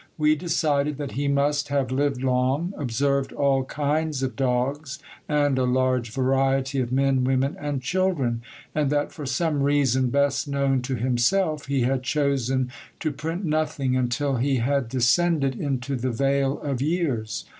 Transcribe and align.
We 0.17 0.33
decided 0.35 0.97
that 0.97 1.11
he 1.11 1.27
must 1.27 1.67
have 1.67 1.91
lived 1.91 2.23
long, 2.23 2.73
observed 2.75 3.31
all 3.31 3.63
kinds 3.65 4.23
of 4.23 4.35
dogs, 4.35 4.97
and 5.29 5.59
a 5.59 5.63
large 5.63 6.09
variety 6.09 6.79
of 6.79 6.91
men, 6.91 7.23
women, 7.23 7.55
and 7.59 7.83
children; 7.83 8.41
and 8.73 8.89
that 8.89 9.11
for 9.11 9.27
some 9.27 9.61
reason 9.61 10.09
best 10.09 10.47
known 10.47 10.81
to 10.81 10.95
himself 10.95 11.67
he 11.67 11.81
had 11.81 12.01
chosen 12.01 12.71
to 12.99 13.11
print 13.11 13.45
nothing 13.45 13.95
until 13.95 14.37
he 14.37 14.55
had 14.55 14.89
descended 14.89 15.53
into 15.59 15.95
the 15.95 16.09
vale 16.09 16.59
of 16.61 16.81
years. 16.81 17.45